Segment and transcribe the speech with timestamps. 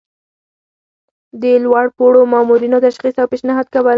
[1.41, 3.87] د لوړ پوړو مامورینو تشخیص او پیشنهاد کول.